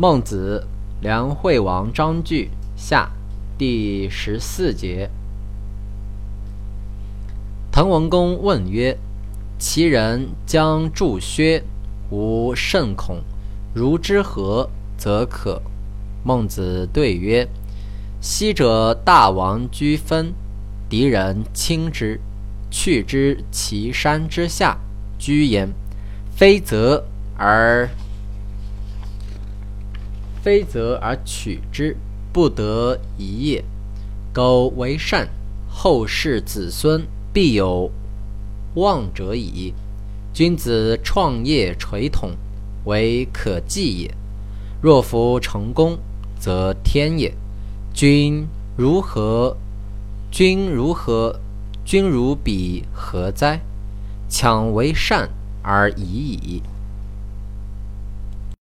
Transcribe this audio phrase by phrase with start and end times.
[0.00, 0.64] 孟子，
[1.00, 3.10] 梁惠王章句下
[3.58, 5.10] 第十四节。
[7.72, 8.96] 滕文公问曰
[9.58, 11.64] ：“其人将助薛，
[12.10, 13.24] 吾甚恐。
[13.74, 15.60] 如之何，则可？”
[16.22, 17.48] 孟子对曰
[18.22, 20.32] ：“昔者大王居分，
[20.88, 22.20] 敌人轻之，
[22.70, 24.78] 去之其山之下，
[25.18, 25.68] 居焉，
[26.30, 27.04] 非则
[27.36, 27.90] 而。”
[30.42, 31.96] 非则而取之，
[32.32, 33.64] 不得已也。
[34.32, 35.28] 苟为善，
[35.68, 37.90] 后世子孙必有
[38.74, 39.74] 望者矣。
[40.32, 42.30] 君子创业垂统，
[42.84, 44.14] 为可继也。
[44.80, 45.98] 若夫成功，
[46.38, 47.34] 则天也。
[47.92, 49.56] 君如何？
[50.30, 51.40] 君如何？
[51.84, 53.60] 君如彼何哉？
[54.28, 55.28] 强为善
[55.62, 56.62] 而已矣。